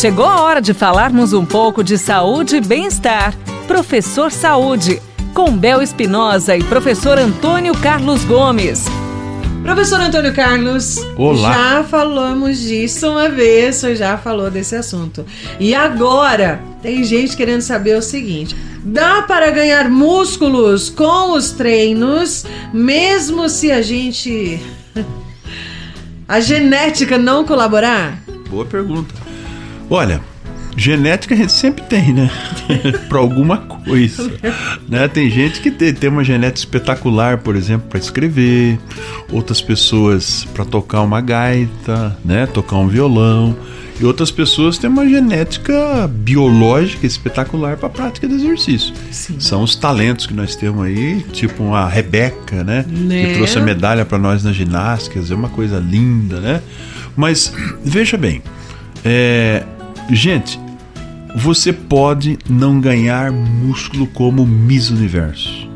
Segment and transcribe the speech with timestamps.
[0.00, 3.36] Chegou a hora de falarmos um pouco de saúde e bem-estar.
[3.66, 4.98] Professor Saúde,
[5.34, 8.86] com Bel Espinosa e professor Antônio Carlos Gomes.
[9.62, 11.52] Professor Antônio Carlos, Olá.
[11.52, 15.22] já falamos disso uma vez, você já falou desse assunto.
[15.60, 22.46] E agora, tem gente querendo saber o seguinte: dá para ganhar músculos com os treinos,
[22.72, 24.58] mesmo se a gente.
[26.26, 28.18] a genética não colaborar?
[28.48, 29.29] Boa pergunta.
[29.90, 30.20] Olha,
[30.76, 32.30] genética a gente sempre tem, né?
[33.08, 34.30] para alguma coisa.
[34.88, 35.08] né?
[35.08, 38.78] Tem gente que tem, tem uma genética espetacular, por exemplo, para escrever,
[39.32, 42.46] outras pessoas para tocar uma gaita, né?
[42.46, 43.56] Tocar um violão.
[44.00, 48.94] E outras pessoas têm uma genética biológica espetacular para a prática de exercício.
[49.10, 49.38] Sim.
[49.40, 52.86] São os talentos que nós temos aí, tipo a Rebeca, né?
[52.88, 53.26] Né?
[53.26, 56.62] Que trouxe a medalha para nós na ginástica, é uma coisa linda, né?
[57.14, 57.52] Mas
[57.84, 58.40] veja bem,
[59.04, 59.64] é,
[60.12, 60.58] gente,
[61.36, 65.68] você pode não ganhar músculo como Miss Universo.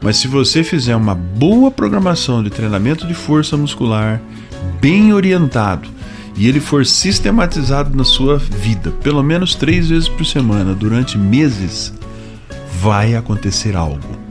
[0.00, 4.20] Mas se você fizer uma boa programação de treinamento de força muscular,
[4.80, 5.88] bem orientado,
[6.36, 11.92] e ele for sistematizado na sua vida, pelo menos três vezes por semana, durante meses,
[12.80, 14.26] vai acontecer algo.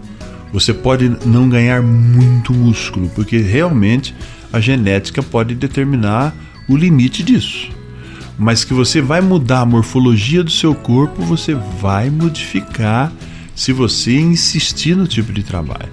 [0.54, 4.16] Você pode não ganhar muito músculo, porque realmente
[4.54, 6.34] a genética pode determinar
[6.70, 7.70] o limite disso.
[8.38, 13.12] Mas que você vai mudar a morfologia do seu corpo, você vai modificar
[13.56, 15.90] se você insistir no tipo de trabalho.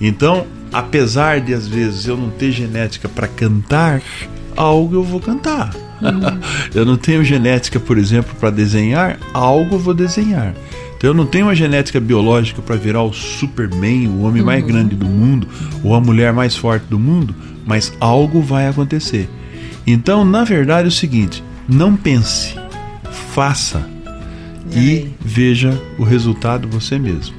[0.00, 4.02] Então, apesar de às vezes eu não ter genética para cantar,
[4.56, 5.74] algo eu vou cantar.
[6.74, 10.54] eu não tenho genética, por exemplo, para desenhar, algo eu vou desenhar.
[10.96, 14.96] Então eu não tenho uma genética biológica para virar o Superman, o homem mais grande
[14.96, 15.46] do mundo,
[15.84, 17.34] ou a mulher mais forte do mundo,
[17.66, 19.28] mas algo vai acontecer.
[19.86, 22.54] Então, na verdade, é o seguinte: não pense,
[23.34, 23.82] faça
[24.72, 27.34] E e veja o resultado você mesmo.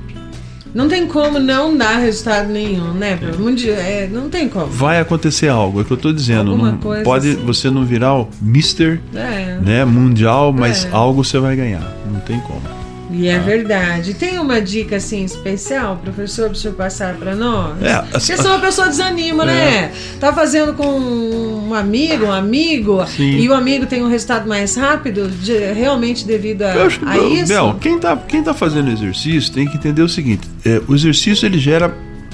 [0.74, 3.18] Não tem como não dar resultado nenhum, né?
[3.40, 4.68] Mundi- é, não tem como.
[4.68, 6.52] Vai acontecer algo, é o que eu estou dizendo.
[6.52, 7.46] Alguma Não pode assim.
[7.46, 9.58] você não virar o Mister É.
[9.62, 10.90] né, mundial, mas É.
[10.92, 11.82] algo você vai ganhar.
[12.12, 12.62] Não tem como.
[13.10, 14.14] E é verdade.
[14.14, 17.82] Tem uma dica assim especial, professor, para o senhor passar para nós?
[17.82, 19.92] É, Porque senão a pessoa desanima, né?
[20.20, 23.38] Tá fazendo com um amigo, um amigo, Sim.
[23.38, 27.12] e o amigo tem um resultado mais rápido, de- realmente devido a, Eu acho a
[27.14, 27.48] Bel, isso?
[27.48, 31.46] Bel, quem tá, quem tá fazendo exercício tem que entender o seguinte: é, o exercício
[31.46, 31.94] ele gera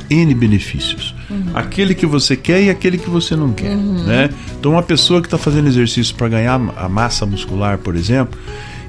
[0.10, 1.14] N benefícios.
[1.30, 1.44] Uhum.
[1.54, 3.76] Aquele que você quer e aquele que você não quer.
[3.76, 4.30] Né?
[4.60, 8.38] Então, uma pessoa que está fazendo exercício para ganhar a massa muscular, por exemplo,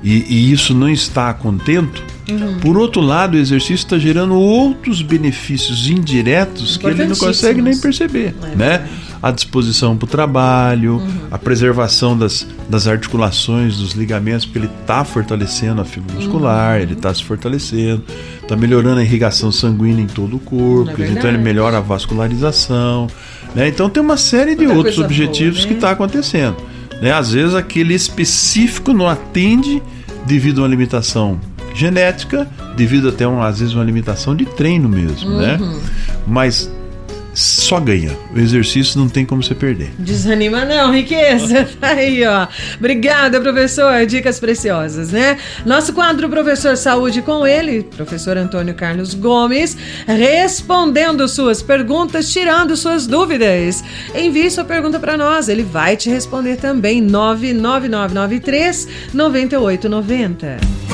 [0.05, 2.59] e, e isso não está contento, Uhum.
[2.61, 7.77] por outro lado, o exercício está gerando outros benefícios indiretos que ele não consegue nem
[7.77, 8.35] perceber.
[8.51, 8.89] É né?
[9.23, 11.11] a disposição para o trabalho, Uhum.
[11.31, 16.23] a preservação das, das articulações, dos ligamentos, porque ele está fortalecendo a fibra Uhum.
[16.23, 18.03] muscular, ele está se fortalecendo,
[18.41, 23.07] está melhorando a irrigação sanguínea em todo o corpo, É então ele melhora a vascularização.
[23.55, 23.69] Né?
[23.69, 25.69] Então tem uma série de Muita outros objetivos boa, né?
[25.69, 26.57] que está acontecendo.
[27.00, 27.12] Né?
[27.12, 29.82] Às vezes aquele específico não atende
[30.27, 31.38] devido a uma limitação
[31.75, 35.59] genética, devido até um, às vezes uma limitação de treino mesmo, né?
[35.60, 35.81] Uhum.
[36.27, 36.71] Mas
[37.34, 38.17] só ganha.
[38.34, 39.91] O exercício não tem como você perder.
[39.99, 41.69] Desanima não, riqueza.
[41.81, 42.47] Tá Aí, ó.
[42.78, 44.06] Obrigada, professor.
[44.06, 45.37] Dicas preciosas, né?
[45.65, 53.06] Nosso quadro Professor Saúde com ele, professor Antônio Carlos Gomes, respondendo suas perguntas, tirando suas
[53.06, 53.83] dúvidas.
[54.15, 57.00] Envie sua pergunta para nós, ele vai te responder também.
[57.00, 60.94] 99993 9890.